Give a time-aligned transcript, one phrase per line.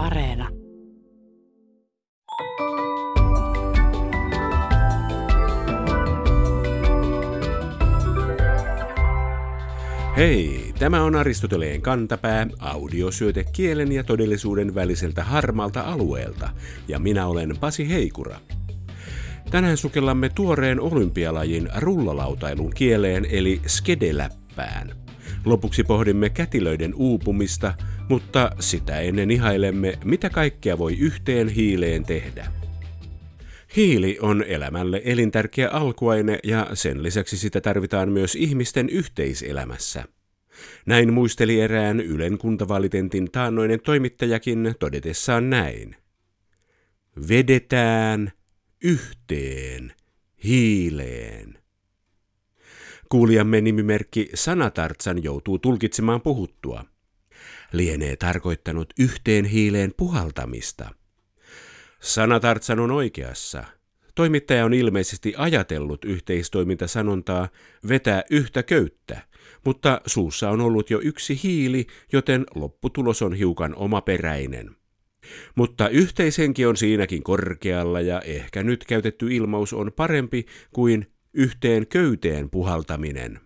[0.00, 0.48] Areena.
[10.16, 16.50] Hei, tämä on Aristoteleen kantapää, audiosyöte kielen ja todellisuuden väliseltä harmalta alueelta,
[16.88, 18.36] ja minä olen Pasi Heikura.
[19.50, 24.90] Tänään sukellamme tuoreen olympialajin rullalautailun kieleen eli skedeläppään.
[25.44, 27.74] Lopuksi pohdimme kätilöiden uupumista,
[28.08, 32.46] mutta sitä ennen ihailemme, mitä kaikkea voi yhteen hiileen tehdä.
[33.76, 40.04] Hiili on elämälle elintärkeä alkuaine ja sen lisäksi sitä tarvitaan myös ihmisten yhteiselämässä.
[40.86, 45.96] Näin muisteli erään Ylen kuntavalitentin taannoinen toimittajakin todetessaan näin.
[47.28, 48.32] Vedetään
[48.84, 49.92] yhteen
[50.44, 51.59] hiileen.
[53.10, 56.84] Kuulijamme nimimerkki Sanatartsan joutuu tulkitsemaan puhuttua.
[57.72, 60.90] Lienee tarkoittanut yhteen hiileen puhaltamista–
[62.00, 63.64] Sanatartsan on oikeassa.
[64.14, 67.48] Toimittaja on ilmeisesti ajatellut yhteistoimintasanontaa
[67.88, 69.22] vetää yhtä köyttä,
[69.64, 74.76] mutta suussa on ollut jo yksi hiili, joten lopputulos on hiukan omaperäinen.
[75.54, 82.50] Mutta yhteishenki on siinäkin korkealla ja ehkä nyt käytetty ilmaus on parempi kuin yhteen köyteen
[82.50, 83.40] puhaltaminen.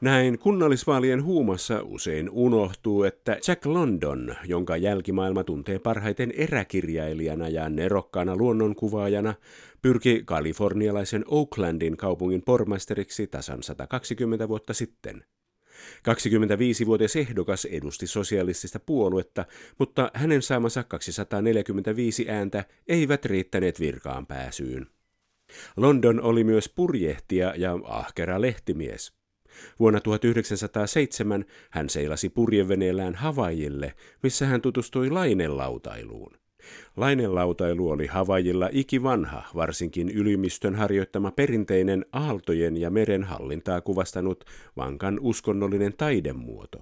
[0.00, 8.36] Näin kunnallisvaalien huumassa usein unohtuu, että Jack London, jonka jälkimaailma tuntee parhaiten eräkirjailijana ja nerokkaana
[8.36, 9.34] luonnonkuvaajana,
[9.82, 15.24] pyrki kalifornialaisen Oaklandin kaupungin pormestariksi tasan 120 vuotta sitten.
[16.08, 19.44] 25-vuotias ehdokas edusti sosialistista puoluetta,
[19.78, 24.86] mutta hänen saamansa 245 ääntä eivät riittäneet virkaan pääsyyn.
[25.76, 29.12] London oli myös purjehtija ja ahkera lehtimies.
[29.78, 36.41] Vuonna 1907 hän seilasi purjeveneellään Havajille, missä hän tutustui lainelautailuun.
[36.96, 44.44] Lainelautailu oli Havajilla ikivanha, varsinkin ylimistön harjoittama perinteinen aaltojen ja meren hallintaa kuvastanut
[44.76, 46.78] vankan uskonnollinen taidemuoto.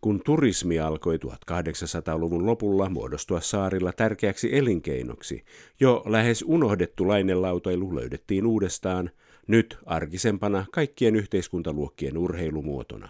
[0.00, 5.44] Kun turismi alkoi 1800-luvun lopulla muodostua saarilla tärkeäksi elinkeinoksi,
[5.80, 9.10] jo lähes unohdettu lainelautailu löydettiin uudestaan–
[9.46, 13.08] nyt arkisempana kaikkien yhteiskuntaluokkien urheilumuotona.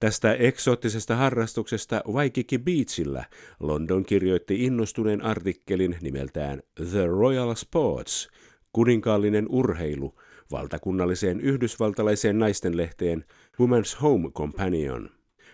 [0.00, 3.24] Tästä eksoottisesta harrastuksesta Waikiki Beachillä
[3.60, 8.28] London kirjoitti innostuneen artikkelin nimeltään The Royal Sports,
[8.72, 10.14] kuninkaallinen urheilu,
[10.50, 13.24] valtakunnalliseen yhdysvaltalaiseen naistenlehteen
[13.60, 15.10] Women's Home Companion.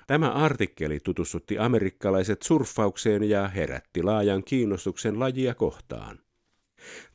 [0.06, 6.18] Tämä artikkeli tutustutti amerikkalaiset surffaukseen ja herätti laajan kiinnostuksen lajia kohtaan.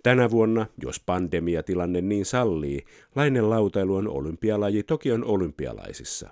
[0.03, 2.85] Tänä vuonna, jos pandemiatilanne niin sallii,
[3.15, 6.29] lainen lautailu on olympialaji Tokion olympialaisissa.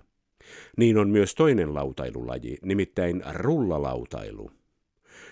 [0.77, 4.51] Niin on myös toinen lautailulaji, nimittäin rullalautailu.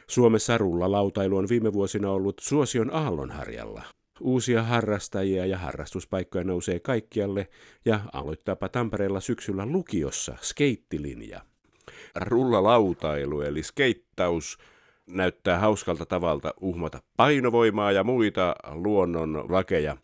[0.07, 3.83] Suomessa rullalautailu on viime vuosina ollut suosion aallonharjalla.
[4.21, 7.47] Uusia harrastajia ja harrastuspaikkoja nousee kaikkialle
[7.85, 11.41] ja aloittaapa Tampereella syksyllä lukiossa skeittilinja.
[12.15, 14.57] Rullalautailu eli skeittaus
[15.07, 19.97] näyttää hauskalta tavalta uhmata painovoimaa ja muita luonnon lakeja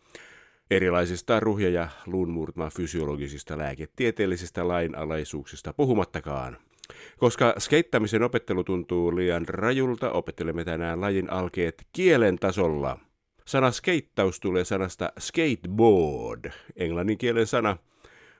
[0.70, 6.56] erilaisista ruhja- ja luunmurtma fysiologisista lääketieteellisistä lainalaisuuksista puhumattakaan.
[7.18, 12.98] Koska skeittämisen opettelu tuntuu liian rajulta, opettelemme tänään lajin alkeet kielen tasolla.
[13.46, 17.76] Sana skeittaus tulee sanasta skateboard, englanninkielen sana.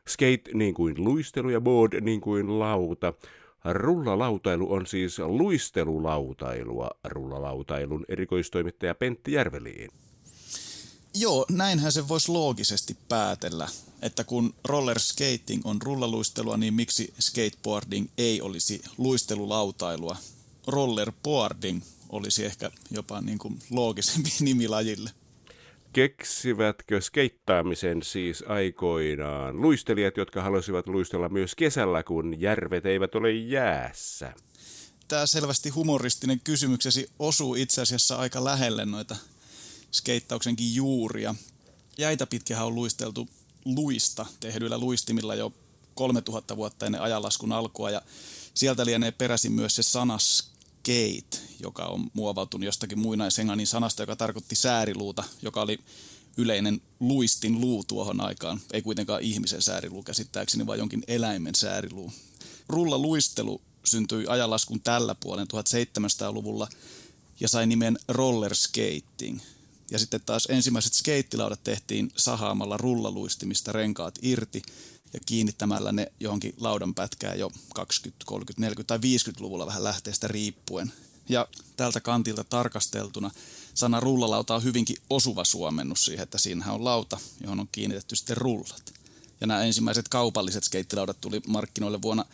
[0.08, 3.14] Skate niin kuin luistelu ja board niin kuin lauta
[3.64, 6.90] Rullalautailu on siis luistelulautailua.
[7.04, 9.90] Rullalautailun erikoistoimittaja Pentti Järveliin.
[11.14, 13.68] Joo, näinhän se voisi loogisesti päätellä,
[14.02, 20.16] että kun roller skating on rullaluistelua, niin miksi skateboarding ei olisi luistelulautailua?
[20.66, 25.10] Rollerboarding olisi ehkä jopa niin kuin loogisempi nimi lajille
[25.94, 34.32] keksivätkö skeittaamisen siis aikoinaan luistelijat, jotka halusivat luistella myös kesällä, kun järvet eivät ole jäässä?
[35.08, 39.16] Tämä selvästi humoristinen kysymyksesi osuu itse asiassa aika lähelle noita
[39.94, 41.34] skeittauksenkin juuria.
[41.98, 43.28] Jäitä pitkähän on luisteltu
[43.64, 45.52] luista tehdyillä luistimilla jo
[45.94, 48.02] 3000 vuotta ennen ajanlaskun alkua ja
[48.54, 54.54] sieltä lienee peräisin myös se sana skate, joka on muovautunut jostakin muinaisenglannin sanasta, joka tarkoitti
[54.54, 55.78] sääriluuta, joka oli
[56.36, 58.60] yleinen luistin luu tuohon aikaan.
[58.72, 62.12] Ei kuitenkaan ihmisen sääriluu käsittääkseni, vaan jonkin eläimen sääriluu.
[62.68, 66.68] Rulla luistelu syntyi ajanlaskun tällä puolen 1700-luvulla
[67.40, 69.40] ja sai nimen roller skating.
[69.90, 74.62] Ja sitten taas ensimmäiset skeittilaudat tehtiin sahaamalla rullaluistimista renkaat irti
[75.12, 80.92] ja kiinnittämällä ne johonkin laudan pätkään jo 20, 30, 40 tai 50-luvulla vähän lähteestä riippuen.
[81.28, 83.30] Ja tältä kantilta tarkasteltuna
[83.74, 88.36] sana rullalauta on hyvinkin osuva suomennus siihen, että siinähän on lauta, johon on kiinnitetty sitten
[88.36, 88.94] rullat.
[89.40, 92.24] Ja nämä ensimmäiset kaupalliset skeittilaudat tuli markkinoille vuonna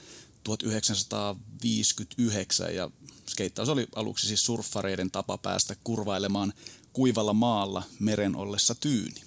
[0.45, 2.91] 1959 ja
[3.31, 6.53] skeittaus oli aluksi siis surffareiden tapa päästä kurvailemaan
[6.93, 9.21] kuivalla maalla meren ollessa tyyni.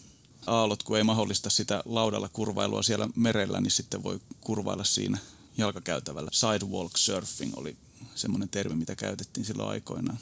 [0.47, 5.17] Aallot, kun ei mahdollista sitä laudalla kurvailua siellä merellä, niin sitten voi kurvailla siinä
[5.57, 6.31] jalkakäytävällä.
[6.33, 7.77] Sidewalk surfing oli
[8.15, 10.19] semmoinen termi, mitä käytettiin silloin aikoinaan.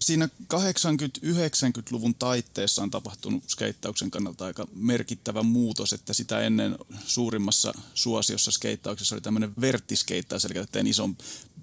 [0.00, 8.50] Siinä 80-90-luvun taitteessa on tapahtunut skeittauksen kannalta aika merkittävä muutos, että sitä ennen suurimmassa suosiossa
[8.50, 11.16] skeittauksessa oli tämmöinen verttiskeittaus, eli käyttäen ison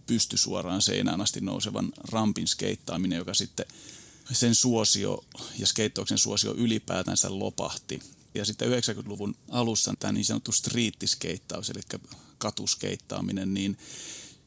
[0.08, 3.66] pysty suoraan seinään asti nousevan rampin skeittaaminen, joka sitten
[4.32, 5.26] sen suosio
[5.60, 8.00] ja skeittauksen suosio ylipäätänsä lopahti.
[8.36, 11.82] Ja sitten 90-luvun alussa tämä niin sanottu striittiskeittaus, eli
[12.38, 13.78] katuskeittaaminen, niin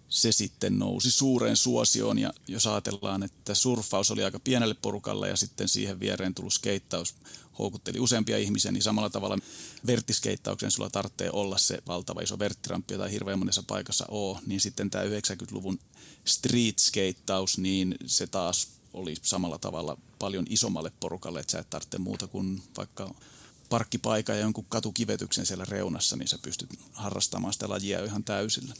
[0.09, 2.19] se sitten nousi suureen suosioon.
[2.19, 7.15] Ja jos ajatellaan, että surffaus oli aika pienelle porukalle ja sitten siihen viereen tullut skeittaus
[7.59, 9.39] houkutteli useampia ihmisiä, niin samalla tavalla
[9.87, 14.91] verttiskeittauksen sulla tarvitsee olla se valtava iso verttiramppi, jota hirveän monessa paikassa oo, niin sitten
[14.91, 15.79] tämä 90-luvun
[16.25, 22.27] street-skeittaus, niin se taas oli samalla tavalla paljon isommalle porukalle, että sä et tarvitse muuta
[22.27, 23.15] kuin vaikka
[23.69, 28.75] parkkipaikka ja jonkun katukivetyksen siellä reunassa, niin sä pystyt harrastamaan sitä lajia ihan täysillä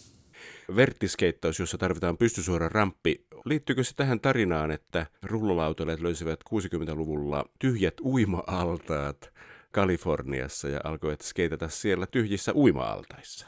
[0.77, 3.27] verttiskeittaus, jossa tarvitaan pystysuora ramppi.
[3.45, 9.31] Liittyykö se tähän tarinaan, että rullalautailijat löysivät 60-luvulla tyhjät uima-altaat
[9.71, 13.47] Kaliforniassa ja alkoivat skeitata siellä tyhjissä uima-altaissa?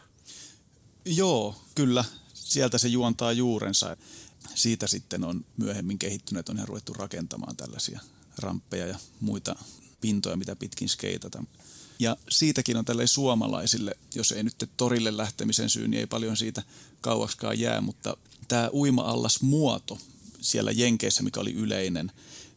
[1.05, 2.05] Joo, kyllä.
[2.35, 3.97] Sieltä se juontaa juurensa.
[4.55, 8.00] Siitä sitten on myöhemmin kehittynyt, on ihan ruvettu rakentamaan tällaisia
[8.38, 9.56] ramppeja ja muita
[10.00, 11.44] pintoja, mitä pitkin skeitata.
[11.99, 16.62] Ja siitäkin on tälle suomalaisille, jos ei nyt torille lähtemisen syy, niin ei paljon siitä
[17.00, 18.17] kauaksikaan jää, mutta
[18.49, 19.99] tämä uima-allas muoto
[20.41, 22.12] siellä Jenkeissä, mikä oli yleinen,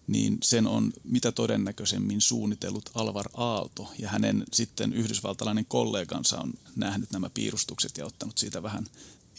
[0.07, 7.11] niin sen on mitä todennäköisemmin suunnitellut Alvar Aalto ja hänen sitten yhdysvaltalainen kollegansa on nähnyt
[7.11, 8.85] nämä piirustukset ja ottanut siitä vähän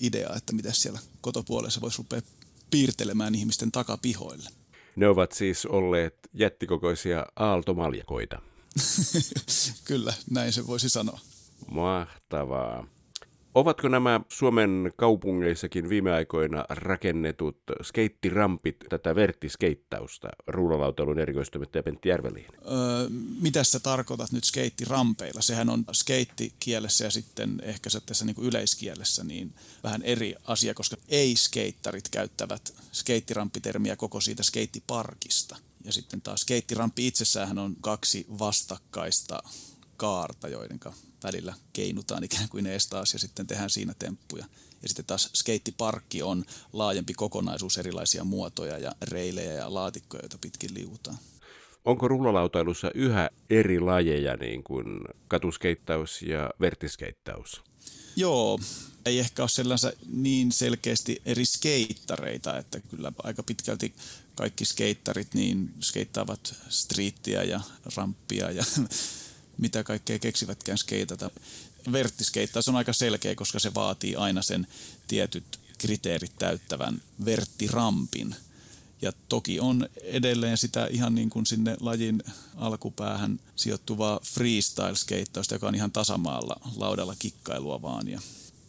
[0.01, 2.23] ideaa, että miten siellä kotopuolessa voisi rupea
[2.71, 4.51] piirtelemään ihmisten takapihoille.
[4.97, 8.52] Ne ovat siis olleet jättikokoisia aaltomaljakoita.
[9.89, 11.21] Kyllä, näin se voisi sanoa.
[11.71, 12.87] Mahtavaa.
[13.55, 22.47] Ovatko nämä Suomen kaupungeissakin viime aikoina rakennetut skeittirampit tätä verttiskeittausta, ruulalautailun erikoistoimittaja Pentti Järveliin?
[22.67, 23.09] Öö,
[23.41, 25.41] mitä sä tarkoitat nyt skeittirampeilla?
[25.41, 30.75] Sehän on skeittikielessä ja sitten ehkä se tässä niin kuin yleiskielessä niin vähän eri asia,
[30.75, 35.57] koska ei-skeittarit käyttävät skeittiramppitermiä koko siitä skeittiparkista.
[35.85, 39.43] Ja sitten taas skeittirampi itsessään on kaksi vastakkaista
[39.97, 40.81] kaarta, joiden
[41.23, 44.45] välillä keinutaan ikään kuin ees taas ja sitten tehdään siinä temppuja.
[44.83, 50.75] Ja sitten taas skeittiparkki on laajempi kokonaisuus erilaisia muotoja ja reilejä ja laatikkoja, joita pitkin
[50.75, 51.19] liuutaan.
[51.85, 54.87] Onko rullalautailussa yhä eri lajeja, niin kuin
[55.29, 57.63] katuskeittaus ja vertiskeittaus?
[58.17, 58.59] Joo,
[59.05, 63.95] ei ehkä ole sellaisia niin selkeästi eri skeittareita, että kyllä aika pitkälti
[64.35, 67.61] kaikki skeittarit niin skeittaavat striittiä ja
[67.97, 68.65] ramppia ja
[69.59, 71.31] mitä kaikkea keksivätkään skeitata.
[71.93, 74.67] Verttiskeittaus on aika selkeä, koska se vaatii aina sen
[75.09, 78.35] tietyt kriteerit täyttävän verttirampin.
[79.03, 82.23] Ja toki on edelleen sitä ihan niin kuin sinne lajin
[82.57, 88.09] alkupäähän sijoittuvaa freestyle-skeittausta, joka on ihan tasamaalla laudalla kikkailua vaan.
[88.09, 88.21] Ja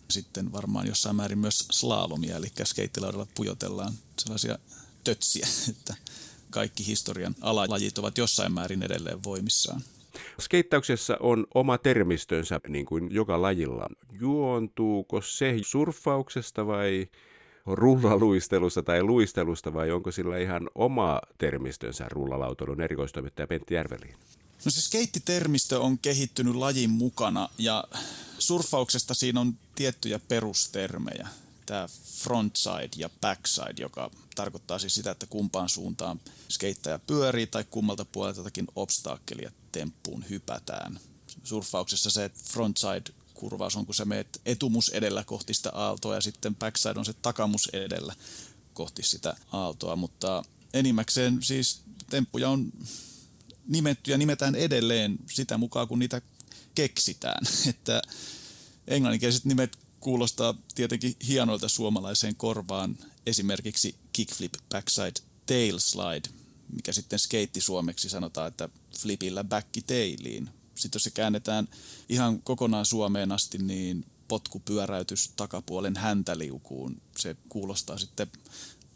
[0.10, 4.58] sitten varmaan jossain määrin myös slalomia, eli skeittilaudalla pujotellaan sellaisia
[5.04, 5.96] tötsiä, että
[6.50, 9.82] kaikki historian alajit ovat jossain määrin edelleen voimissaan.
[10.42, 13.88] Skeittauksessa on oma termistönsä, niin kuin joka lajilla.
[14.20, 17.08] Juontuuko se surffauksesta vai
[17.66, 24.16] rullaluistelusta tai luistelusta vai onko sillä ihan oma termistönsä rullalautoilun erikoistoimittaja Pentti Järveliin?
[24.66, 27.84] No se skeittitermistö on kehittynyt lajin mukana ja
[28.40, 31.28] surfauksesta siinä on tiettyjä perustermejä
[31.66, 38.06] tämä frontside ja backside, joka tarkoittaa siis sitä, että kumpaan suuntaan skeittäjä pyörii tai kummalta
[38.06, 41.00] puolelta jotakin obstaakkelia temppuun hypätään.
[41.44, 46.56] Surfauksessa se frontside kurvaus on, kun sä meet etumus edellä kohti sitä aaltoa ja sitten
[46.56, 48.16] backside on se takamus edellä
[48.74, 50.44] kohti sitä aaltoa, mutta
[50.74, 52.72] enimmäkseen siis temppuja on
[53.68, 56.22] nimetty ja nimetään edelleen sitä mukaan, kun niitä
[56.76, 57.46] keksitään.
[57.70, 58.02] Että
[58.88, 65.14] englanninkieliset nimet kuulostaa tietenkin hienoilta suomalaiseen korvaan esimerkiksi kickflip backside
[65.46, 66.30] tail slide,
[66.76, 71.68] mikä sitten skeitti suomeksi sanotaan, että flipillä back tailiin Sitten jos se käännetään
[72.10, 77.02] ihan kokonaan Suomeen asti, niin potkupyöräytys takapuolen häntäliukuun.
[77.18, 78.28] Se kuulostaa sitten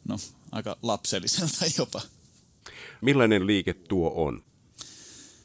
[0.07, 0.19] no,
[0.51, 2.01] aika lapselliselta jopa.
[3.01, 4.43] Millainen liike tuo on?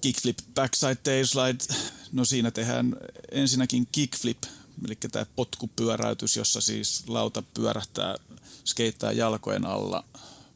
[0.02, 1.74] Kickflip, backside tailslide.
[2.12, 2.96] No siinä tehdään
[3.32, 4.42] ensinnäkin kickflip,
[4.84, 8.16] eli tämä potkupyöräytys, jossa siis lauta pyörähtää,
[8.64, 10.04] skeittää jalkojen alla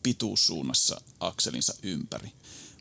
[0.02, 2.32] pituussuunnassa akselinsa ympäri.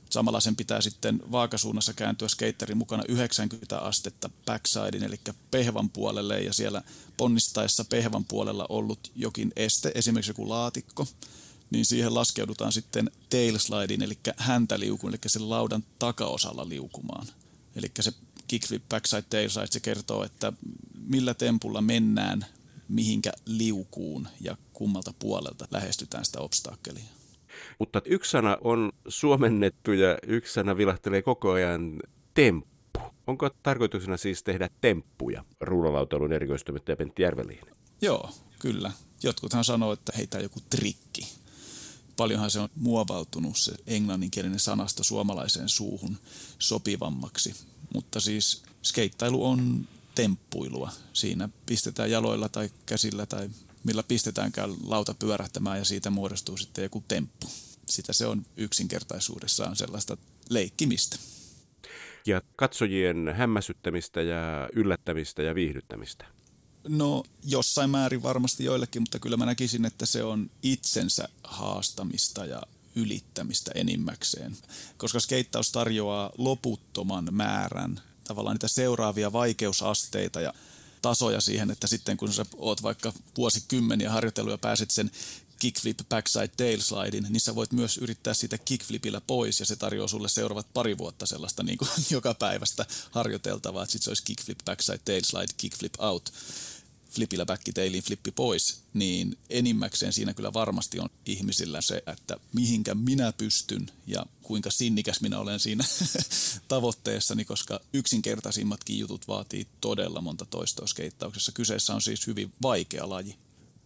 [0.09, 5.19] Samalla sen pitää sitten vaakasuunnassa kääntyä skeitterin mukana 90 astetta backsidein, eli
[5.51, 6.81] pehvan puolelle, ja siellä
[7.17, 11.07] ponnistaessa pehvan puolella ollut jokin este, esimerkiksi joku laatikko,
[11.75, 17.27] niin siihen laskeudutaan sitten tailslidin, eli häntäliukun, eli sen laudan takaosalla liukumaan.
[17.75, 18.11] Eli se
[18.47, 20.53] kickflip backside tailslide, se kertoo, että
[21.07, 22.45] millä tempulla mennään
[22.89, 27.03] mihinkä liukuun ja kummalta puolelta lähestytään sitä obstakkelia.
[27.79, 31.99] Mutta yksi sana on suomennettu ja yksi sana vilahtelee koko ajan
[32.33, 32.69] temppu.
[33.27, 37.67] Onko tarkoituksena siis tehdä temppuja ruulalautailun erikoistoimittaja Pentti Järveliin?
[38.01, 38.29] Joo,
[38.59, 38.91] kyllä.
[39.23, 41.27] Jotkuthan sanoo, että heitä joku trikki.
[42.17, 46.17] Paljonhan se on muovautunut se englanninkielinen sanasto suomalaiseen suuhun
[46.59, 47.55] sopivammaksi.
[47.93, 50.91] Mutta siis skeittailu on temppuilua.
[51.13, 53.49] Siinä pistetään jaloilla tai käsillä tai
[53.83, 57.47] millä pistetäänkään lauta pyörähtämään ja siitä muodostuu sitten joku temppu.
[57.89, 60.17] Sitä se on yksinkertaisuudessaan sellaista
[60.49, 61.17] leikkimistä.
[62.25, 66.34] Ja katsojien hämmäsyttämistä ja yllättämistä ja viihdyttämistä.
[66.87, 72.61] No jossain määrin varmasti joillekin, mutta kyllä mä näkisin, että se on itsensä haastamista ja
[72.95, 74.57] ylittämistä enimmäkseen.
[74.97, 80.53] Koska skeittaus tarjoaa loputtoman määrän tavallaan niitä seuraavia vaikeusasteita ja
[81.01, 85.11] tasoja siihen, että sitten kun sä oot vaikka vuosikymmeniä harjoitellut ja pääset sen
[85.59, 90.07] kickflip backside tail slidein, niin sä voit myös yrittää sitä kickflipillä pois ja se tarjoaa
[90.07, 94.59] sulle seuraavat pari vuotta sellaista niin kuin joka päivästä harjoiteltavaa, että sit se olisi kickflip
[94.65, 96.33] backside tail slide, kickflip out
[97.15, 103.33] flipillä backitailin flippi pois, niin enimmäkseen siinä kyllä varmasti on ihmisillä se, että mihinkä minä
[103.33, 105.83] pystyn ja kuinka sinnikäs minä olen siinä
[106.67, 111.51] tavoitteessani, koska yksinkertaisimmatkin jutut vaatii todella monta toistoa skeittauksessa.
[111.51, 113.35] Kyseessä on siis hyvin vaikea laji.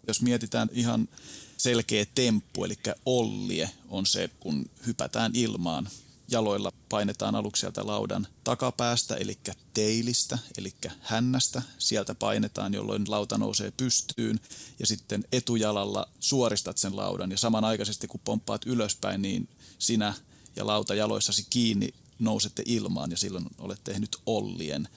[0.08, 1.10] Jos mietitään ihan
[1.58, 5.90] selkeä temppu, eli ollie on se, kun hypätään ilmaan
[6.32, 9.38] jaloilla painetaan aluksi sieltä laudan takapäästä, eli
[9.74, 11.62] teilistä, eli hännästä.
[11.78, 14.40] Sieltä painetaan, jolloin lauta nousee pystyyn
[14.80, 20.14] ja sitten etujalalla suoristat sen laudan ja samanaikaisesti kun pomppaat ylöspäin, niin sinä
[20.56, 24.88] ja lauta jaloissasi kiinni nousette ilmaan ja silloin olet tehnyt ollien.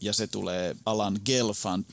[0.00, 1.84] Ja se tulee Alan Gelfand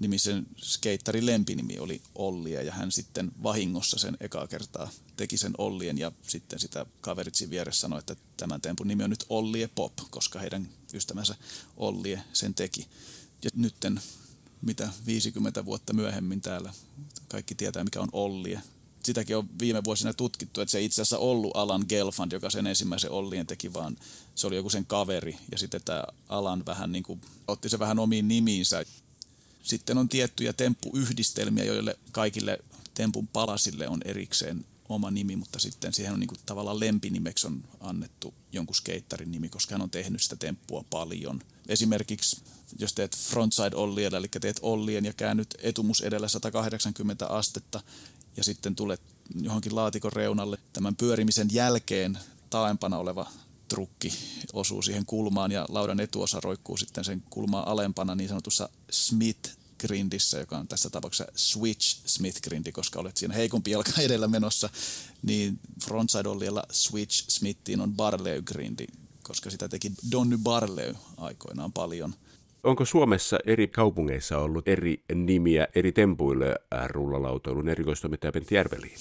[0.00, 5.98] nimisen skeittarin lempinimi oli Olli ja hän sitten vahingossa sen ekaa kertaa teki sen Ollien
[5.98, 10.38] ja sitten sitä kaveritsin vieressä sanoi, että tämän tempun nimi on nyt Ollie Pop, koska
[10.38, 11.34] heidän ystävänsä
[11.76, 12.86] Ollie sen teki.
[13.44, 14.00] Ja nytten
[14.62, 16.72] mitä 50 vuotta myöhemmin täällä
[17.28, 18.62] kaikki tietää, mikä on Ollie.
[19.02, 22.66] Sitäkin on viime vuosina tutkittu, että se ei itse asiassa ollut Alan Gelfand, joka sen
[22.66, 23.96] ensimmäisen Ollien teki, vaan
[24.34, 25.36] se oli joku sen kaveri.
[25.52, 28.84] Ja sitten tämä Alan vähän niin kuin, otti se vähän omiin nimiinsä.
[29.68, 32.58] Sitten on tiettyjä temppuyhdistelmiä, joille kaikille
[32.94, 37.64] tempun palasille on erikseen oma nimi, mutta sitten siihen on niin kuin tavallaan lempinimeksi on
[37.80, 41.40] annettu jonkun skeittarin nimi, koska hän on tehnyt sitä temppua paljon.
[41.68, 42.42] Esimerkiksi
[42.78, 47.80] jos teet frontside olliella, eli teet ollien ja käännyt etumus edellä 180 astetta
[48.36, 49.00] ja sitten tulet
[49.42, 52.18] johonkin laatikon reunalle tämän pyörimisen jälkeen
[52.50, 53.26] taaempana oleva
[53.68, 54.12] trukki
[54.52, 60.38] osuu siihen kulmaan ja laudan etuosa roikkuu sitten sen kulmaa alempana niin sanotussa Smith grindissä,
[60.38, 64.70] joka on tässä tapauksessa switch Smith grindi, koska olet siinä heikompi jalka edellä menossa,
[65.22, 68.86] niin frontside olliella switch Smithiin on Barley grindi,
[69.22, 72.14] koska sitä teki Donny Barley aikoinaan paljon.
[72.64, 76.56] Onko Suomessa eri kaupungeissa ollut eri nimiä eri tempuille
[76.86, 78.98] rullalautoilun erikoistoimittaja Pentti Järveliin?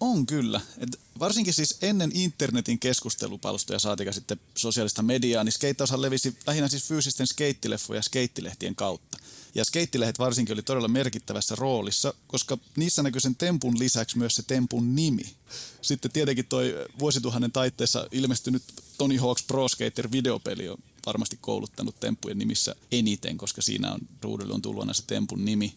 [0.00, 0.60] On kyllä.
[0.78, 6.88] Et varsinkin siis ennen internetin keskustelupalstoja saatika sitten sosiaalista mediaa, niin skeittaushan levisi lähinnä siis
[6.88, 9.18] fyysisten skeittileffojen ja skeittilehtien kautta.
[9.54, 14.42] Ja skeittilehdet varsinkin oli todella merkittävässä roolissa, koska niissä näkyy sen tempun lisäksi myös se
[14.42, 15.34] tempun nimi.
[15.82, 18.62] Sitten tietenkin toi vuosituhannen taitteessa ilmestynyt
[18.98, 24.54] Tony Hawk's Pro Skater videopeli on varmasti kouluttanut temppujen nimissä eniten, koska siinä on ruudulle
[24.54, 25.74] on tullut aina se tempun nimi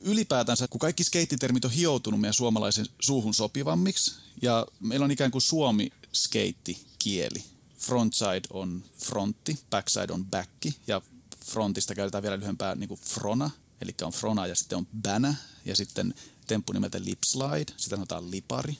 [0.00, 5.42] ylipäätänsä, kun kaikki skeittitermit on hioutunut meidän suomalaisen suuhun sopivammiksi, ja meillä on ikään kuin
[5.42, 7.44] suomi-skeitti-kieli.
[7.78, 11.02] Frontside on frontti, backside on backi, ja
[11.44, 15.76] frontista käytetään vielä lyhyempää niin kuin frona, eli on frona ja sitten on bänä, ja
[15.76, 16.14] sitten
[16.46, 18.78] temppu nimeltä lip slide, sitä sanotaan lipari.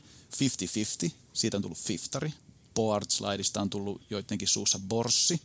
[1.09, 2.35] 50-50, siitä on tullut fiftari.
[2.75, 5.41] Board slideista on tullut joidenkin suussa borssi,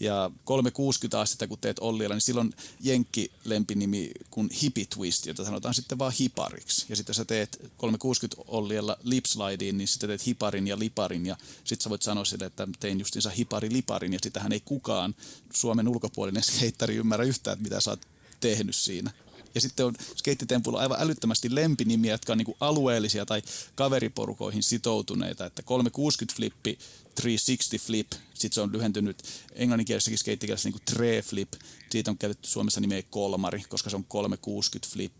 [0.00, 5.74] Ja 360 astetta, kun teet Olliella, niin silloin jenkki lempinimi kuin Hippie Twist, jota sanotaan
[5.74, 6.86] sitten vaan hipariksi.
[6.88, 11.26] Ja sitten sä teet 360 Olliella lipslideen, niin sitten teet hiparin ja liparin.
[11.26, 14.12] Ja sitten sä voit sanoa sille, että tein justiinsa hipari liparin.
[14.12, 15.14] Ja sitähän ei kukaan
[15.52, 18.06] Suomen ulkopuolinen skeittari ymmärrä yhtään, että mitä sä oot
[18.40, 19.10] tehnyt siinä.
[19.56, 23.42] Ja sitten on skeittitempuilla aivan älyttömästi lempinimiä, jotka on niin kuin alueellisia tai
[23.74, 25.46] kaveriporukoihin sitoutuneita.
[25.46, 26.78] Että 360 flippi,
[27.14, 29.16] 360 flip, sitten se on lyhentynyt
[29.52, 31.52] englanninkielisessäkin skeittikielessä niin kuin tre flip.
[31.90, 35.12] Siitä on käytetty Suomessa nimeä kolmari, koska se on 360 flip.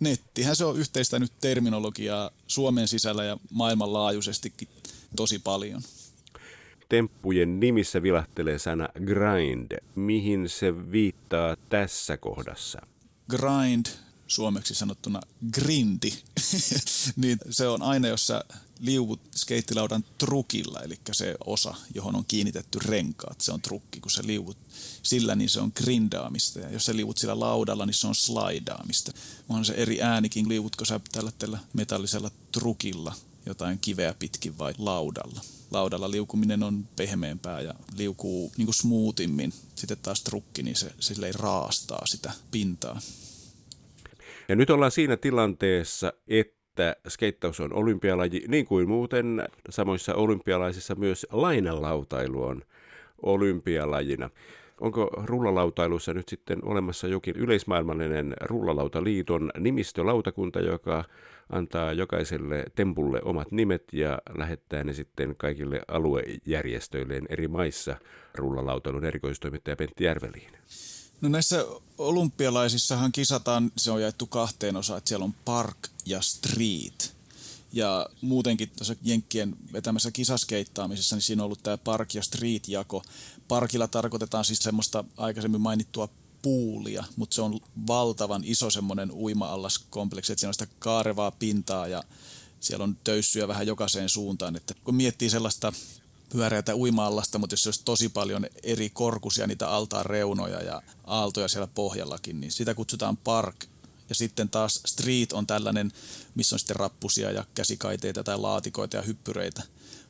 [0.00, 4.68] Nettihän se on yhteistänyt terminologiaa Suomen sisällä ja maailmanlaajuisestikin
[5.16, 5.82] tosi paljon
[6.90, 9.78] temppujen nimissä vilahtelee sana grind.
[9.94, 12.80] Mihin se viittaa tässä kohdassa?
[13.30, 13.86] Grind,
[14.26, 15.20] suomeksi sanottuna
[15.52, 16.12] grindi,
[17.16, 18.44] niin se on aina, jos sä
[18.80, 24.22] liuvut skeittilaudan trukilla, eli se osa, johon on kiinnitetty renkaat, se on trukki, kun sä
[24.24, 24.56] liuvut
[25.02, 29.12] sillä, niin se on grindaamista, ja jos sä liuvut sillä laudalla, niin se on slidaamista.
[29.48, 31.00] On se eri äänikin, liuvutko sä
[31.38, 33.14] tällä metallisella trukilla
[33.46, 35.40] jotain kiveä pitkin vai laudalla.
[35.70, 39.52] Laudalla liukuminen on pehmeämpää ja liukuu niin kuin smoothimmin.
[39.74, 43.00] Sitten taas trukki, niin se silleen raastaa sitä pintaa.
[44.48, 51.26] Ja nyt ollaan siinä tilanteessa, että skeittaus on olympialaji, niin kuin muuten samoissa olympialaisissa myös
[51.30, 52.62] lainalautailu on
[53.22, 54.30] olympialajina.
[54.80, 61.04] Onko rullalautailussa nyt sitten olemassa jokin yleismaailmallinen rullalautaliiton nimistölautakunta, joka
[61.50, 67.96] antaa jokaiselle tempulle omat nimet ja lähettää ne sitten kaikille aluejärjestöilleen eri maissa
[68.34, 70.52] rullalautailun erikoistoimittaja Pentti Järveliin?
[71.20, 71.66] No näissä
[71.98, 77.19] olympialaisissahan kisataan, se on jaettu kahteen osaan, että siellä on park ja street.
[77.72, 83.02] Ja muutenkin tuossa Jenkkien vetämässä kisaskeittaamisessa, niin siinä on ollut tämä park- ja street-jako.
[83.48, 86.08] Parkilla tarkoitetaan siis semmoista aikaisemmin mainittua
[86.42, 92.04] puulia, mutta se on valtavan iso semmoinen uima-allaskompleksi, että siinä on sitä kaarevaa pintaa ja
[92.60, 94.56] siellä on töyssyjä vähän jokaiseen suuntaan.
[94.56, 95.72] Että kun miettii sellaista
[96.32, 101.68] pyöreätä uima-allasta, mutta jos olisi tosi paljon eri korkusia, niitä altaan reunoja ja aaltoja siellä
[101.74, 103.66] pohjallakin, niin sitä kutsutaan park.
[104.10, 105.92] Ja sitten taas street on tällainen,
[106.34, 109.62] missä on sitten rappusia ja käsikaiteita tai laatikoita ja hyppyreitä.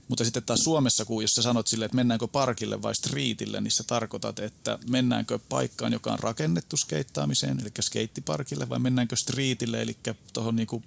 [0.09, 3.71] Mutta sitten taas Suomessa, kun jos sä sanot sille, että mennäänkö parkille vai streetille, niin
[3.71, 9.97] sä tarkoitat, että mennäänkö paikkaan, joka on rakennettu skeittaamiseen, eli skeittiparkille, vai mennäänkö streetille, eli
[10.33, 10.83] tuohon niinku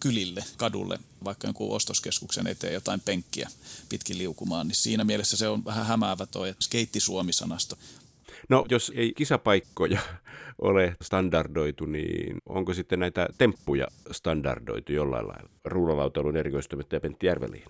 [0.00, 3.50] kylille, kadulle, vaikka jonkun ostoskeskuksen eteen jotain penkkiä
[3.88, 7.78] pitkin liukumaan, niin siinä mielessä se on vähän hämäävä tuo skeitti-Suomi-sanasto.
[8.48, 10.00] No, jos ei kisapaikkoja
[10.58, 15.50] ole standardoitu, niin onko sitten näitä temppuja standardoitu jollain lailla?
[15.64, 17.66] Ruulalautailun erikoistoimittaja Pentti Järveliin.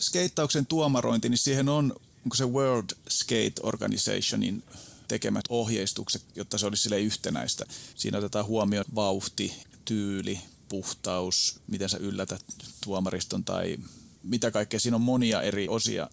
[0.00, 1.92] Skeittauksen tuomarointi, niin siihen on
[2.24, 4.62] onko se World Skate Organizationin
[5.08, 7.64] tekemät ohjeistukset, jotta se olisi sille yhtenäistä.
[7.94, 12.44] Siinä otetaan huomioon vauhti, tyyli, puhtaus, miten sä yllätät
[12.84, 13.76] tuomariston tai
[14.22, 14.80] mitä kaikkea.
[14.80, 16.10] Siinä on monia eri osia,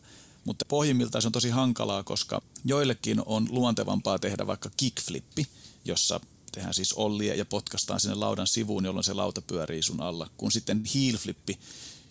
[0.47, 5.47] mutta pohjimmiltaan se on tosi hankalaa, koska joillekin on luontevampaa tehdä vaikka kickflippi,
[5.86, 6.19] jossa
[6.51, 10.51] tehdään siis ollia ja potkastaan sinne laudan sivuun, jolloin se lauta pyörii sun alla, kun
[10.51, 11.60] sitten heelflippi,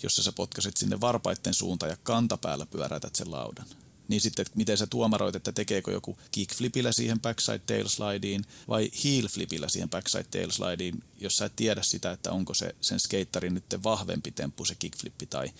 [0.02, 3.66] jossa sä potkaset sinne varpaitten suuntaan ja kantapäällä pyöräytät sen laudan
[4.08, 8.90] niin sitten että miten sä tuomaroit, että tekeekö joku kickflipillä siihen backside tail slideen vai
[9.04, 13.54] heelflipillä siihen backside tail slideen, jos sä et tiedä sitä, että onko se sen skeittarin
[13.54, 15.50] nyt vahvempi temppu se kickflippi tai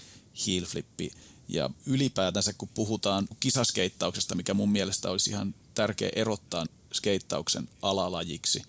[0.47, 1.13] heelflippi.
[1.49, 8.63] Ja ylipäätänsä kun puhutaan kisaskeittauksesta, mikä mun mielestä olisi ihan tärkeä erottaa skeittauksen alalajiksi,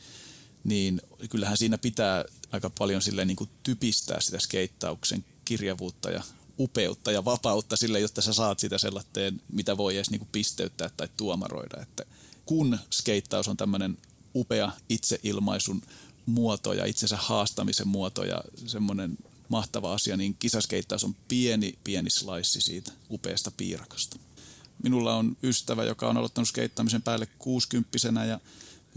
[0.64, 6.24] niin kyllähän siinä pitää aika paljon silleen niin kuin typistää sitä skeittauksen kirjavuutta ja
[6.60, 11.10] upeutta ja vapautta sille, jotta sä saat sitä sellaiseen, mitä voi edes niinku pisteyttää tai
[11.18, 11.82] tuomaroida.
[11.82, 12.06] Että
[12.46, 13.98] kun skeittaus on tämmöinen
[14.36, 15.82] upea itseilmaisun
[16.26, 19.18] muoto ja itsensä haastamisen muoto ja semmoinen
[19.50, 24.20] mahtava asia, niin kisaskeittaus on pieni, pieni slice siitä upeasta piirakosta.
[24.84, 28.40] Minulla on ystävä, joka on aloittanut skeittaamisen päälle kuusikymppisenä ja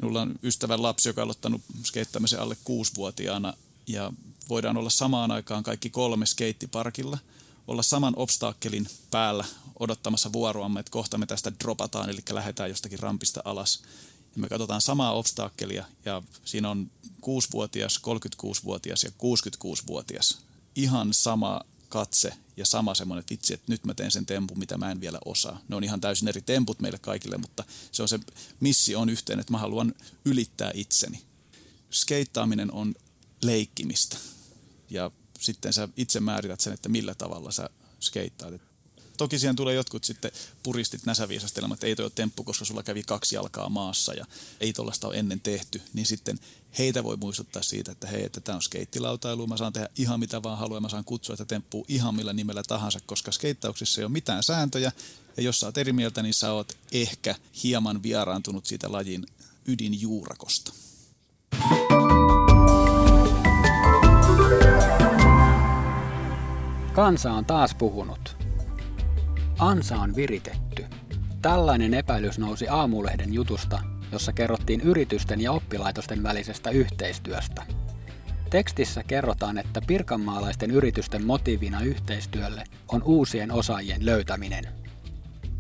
[0.03, 3.55] minulla on ystävän lapsi, joka on aloittanut skeittaamisen alle kuusivuotiaana
[3.87, 4.13] ja
[4.49, 7.19] voidaan olla samaan aikaan kaikki kolme skeittiparkilla–
[7.71, 9.45] olla saman obstaakkelin päällä
[9.79, 13.83] odottamassa vuoroamme, että kohta me tästä dropataan, eli lähdetään jostakin rampista alas.
[14.37, 16.91] Me katsotaan samaa obstaakkelia ja siinä on
[17.27, 20.39] 6-vuotias, 36-vuotias ja 66-vuotias.
[20.77, 24.79] Ihan sama katse ja sama semmoinen, että vitsi, että nyt mä teen sen tempun, mitä
[24.79, 25.61] mä en vielä osaa.
[25.69, 28.19] Ne on ihan täysin eri temput meille kaikille, mutta se on se
[28.61, 31.23] missi on yhteen, että mä haluan ylittää itseni.
[31.91, 32.95] Skeittaaminen on
[33.43, 34.17] leikkimistä
[34.91, 38.70] ja sitten sä itse määrität sen, että millä tavalla sä skeittaat.
[39.21, 40.31] Toki siihen tulee jotkut sitten
[40.63, 44.27] puristit näsäviisastelemaan, että ei toi ole temppu, koska sulla kävi kaksi jalkaa maassa ja
[44.61, 46.39] ei tuollaista ole ennen tehty, niin sitten
[46.79, 50.43] heitä voi muistuttaa siitä, että hei, että tämä on skeittilautailu, mä saan tehdä ihan mitä
[50.43, 54.13] vaan haluan, mä saan kutsua että temppuu ihan millä nimellä tahansa, koska skeittauksissa ei ole
[54.13, 54.93] mitään sääntöjä,
[55.37, 59.27] ja jos sä oot eri mieltä, niin sä oot ehkä hieman vieraantunut siitä lajin
[59.67, 60.73] ydinjuurakosta.
[66.95, 68.40] Kansa on taas puhunut.
[69.61, 70.85] Ansa on viritetty.
[71.43, 73.81] Tällainen epäilys nousi aamulehden jutusta,
[74.13, 77.63] jossa kerrottiin yritysten ja oppilaitosten välisestä yhteistyöstä.
[78.51, 84.65] Tekstissä kerrotaan, että pirkanmaalaisten yritysten motiivina yhteistyölle on uusien osaajien löytäminen.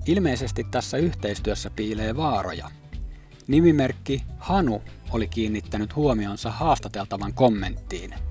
[0.06, 2.70] Ilmeisesti tässä yhteistyössä piilee vaaroja.
[3.46, 8.14] Nimimerkki Hanu oli kiinnittänyt huomionsa haastateltavan kommenttiin–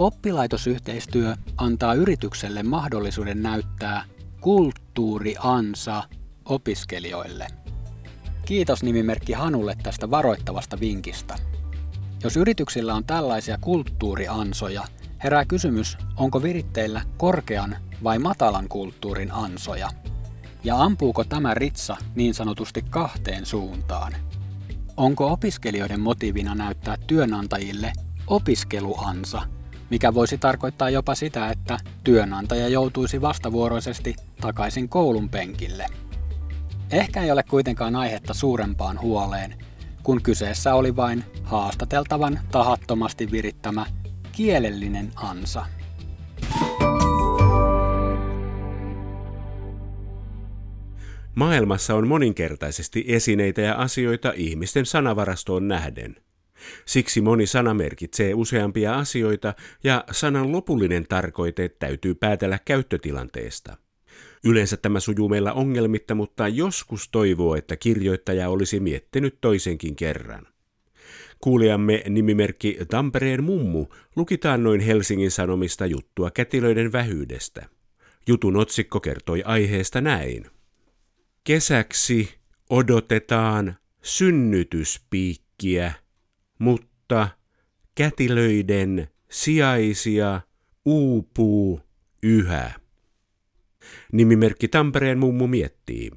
[0.00, 4.04] Oppilaitosyhteistyö antaa yritykselle mahdollisuuden näyttää
[4.40, 6.02] kulttuuriansa
[6.44, 7.46] opiskelijoille.
[8.46, 11.36] Kiitos nimimerkki Hanulle tästä varoittavasta vinkistä.
[12.24, 14.84] Jos yrityksillä on tällaisia kulttuuriansoja,
[15.24, 19.90] herää kysymys, onko viritteillä korkean vai matalan kulttuurin ansoja.
[20.64, 24.12] Ja ampuuko tämä ritsa niin sanotusti kahteen suuntaan?
[24.96, 27.92] Onko opiskelijoiden motiivina näyttää työnantajille
[28.26, 29.42] opiskeluansa
[29.90, 35.86] mikä voisi tarkoittaa jopa sitä, että työnantaja joutuisi vastavuoroisesti takaisin koulun penkille.
[36.90, 39.54] Ehkä ei ole kuitenkaan aihetta suurempaan huoleen,
[40.02, 43.86] kun kyseessä oli vain haastateltavan tahattomasti virittämä
[44.32, 45.66] kielellinen ansa.
[51.34, 56.16] Maailmassa on moninkertaisesti esineitä ja asioita ihmisten sanavarastoon nähden–
[56.86, 63.76] Siksi moni sana merkitsee useampia asioita ja sanan lopullinen tarkoite täytyy päätellä käyttötilanteesta.
[64.44, 70.46] Yleensä tämä sujuu meillä ongelmitta, mutta joskus toivoo, että kirjoittaja olisi miettinyt toisenkin kerran.
[71.40, 77.66] Kuulijamme nimimerkki Tampereen mummu lukitaan noin Helsingin Sanomista juttua kätilöiden vähyydestä.
[78.26, 80.46] Jutun otsikko kertoi aiheesta näin.
[81.44, 82.34] Kesäksi
[82.70, 85.92] odotetaan synnytyspiikkiä
[86.60, 87.28] mutta
[87.94, 90.40] kätilöiden sijaisia
[90.84, 91.80] uupuu
[92.22, 92.72] yhä.
[94.12, 96.10] Nimimerkki Tampereen mummu miettii.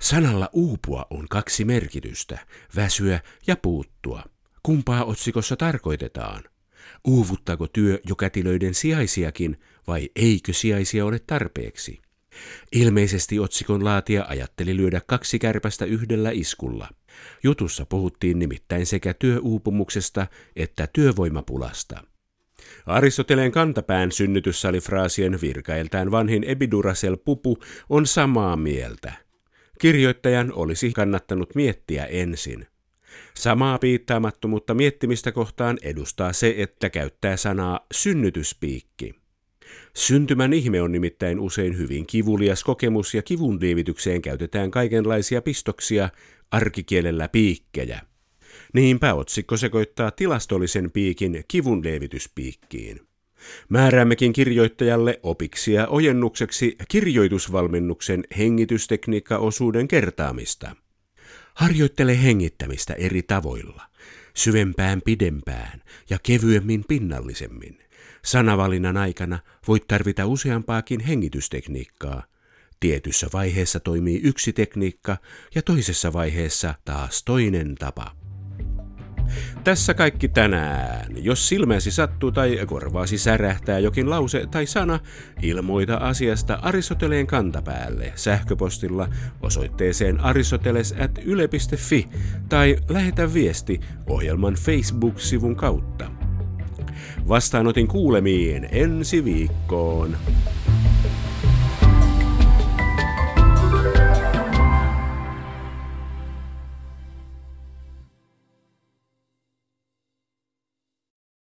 [0.00, 4.22] Sanalla uupua on kaksi merkitystä, väsyä ja puuttua.
[4.62, 6.44] Kumpaa otsikossa tarkoitetaan?
[7.04, 12.01] Uuvuttaako työ jo kätilöiden sijaisiakin vai eikö sijaisia ole tarpeeksi?
[12.72, 16.88] Ilmeisesti otsikon laatia ajatteli lyödä kaksi kärpästä yhdellä iskulla.
[17.42, 22.04] Jutussa puhuttiin nimittäin sekä työuupumuksesta että työvoimapulasta.
[22.86, 29.12] Aristoteleen kantapään synnytyssalifraasien virkailtään vanhin Epidurasel Pupu on samaa mieltä.
[29.80, 32.66] Kirjoittajan olisi kannattanut miettiä ensin.
[33.34, 39.21] Samaa piittaamattomuutta miettimistä kohtaan edustaa se, että käyttää sanaa synnytyspiikki.
[39.96, 46.08] Syntymän ihme on nimittäin usein hyvin kivulias kokemus ja kivun lievitykseen käytetään kaikenlaisia pistoksia,
[46.50, 48.00] arkikielellä piikkejä.
[48.74, 53.00] Niinpä otsikko sekoittaa tilastollisen piikin kivun lievityspiikkiin.
[53.68, 60.76] Määräämmekin kirjoittajalle opiksia ojennukseksi kirjoitusvalmennuksen hengitystekniikkaosuuden kertaamista.
[61.54, 63.82] Harjoittele hengittämistä eri tavoilla,
[64.34, 67.78] syvempään pidempään ja kevyemmin pinnallisemmin.
[68.24, 69.38] Sanavalinnan aikana
[69.68, 72.22] voit tarvita useampaakin hengitystekniikkaa.
[72.80, 75.16] Tietyssä vaiheessa toimii yksi tekniikka
[75.54, 78.22] ja toisessa vaiheessa taas toinen tapa.
[79.64, 81.24] Tässä kaikki tänään.
[81.24, 85.00] Jos silmäsi sattuu tai korvaasi särähtää jokin lause tai sana,
[85.42, 89.08] ilmoita asiasta Aristoteleen kantapäälle sähköpostilla
[89.40, 92.08] osoitteeseen aristoteles.yle.fi
[92.48, 96.21] tai lähetä viesti ohjelman Facebook-sivun kautta.
[97.28, 100.16] Vastaanotin kuulemiin ensi viikkoon.